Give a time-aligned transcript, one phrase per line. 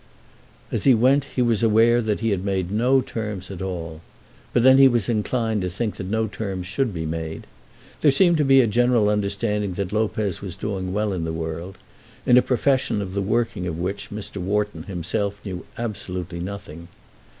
[0.71, 4.01] As he went he was aware that he had made no terms at all;
[4.51, 7.45] but then he was inclined to think that no terms should be made.
[8.01, 11.77] There seemed to be a general understanding that Lopez was doing well in the world,
[12.25, 14.37] in a profession of the working of which Mr.
[14.37, 16.87] Wharton himself knew absolutely nothing.